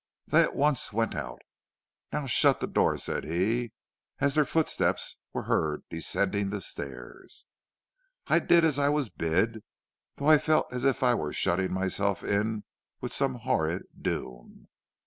[0.25, 1.43] They at once went out.
[2.11, 3.71] 'Now shut the door,' said he,
[4.17, 7.45] as their footsteps were heard descending the stairs.
[8.25, 9.63] "I did as I was bid,
[10.15, 12.63] though I felt as if I were shutting myself in
[12.99, 14.69] with some horrid doom.